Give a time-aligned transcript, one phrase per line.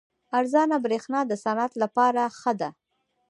[0.37, 2.69] ارزانه بریښنا د صنعت لپاره ښه ده.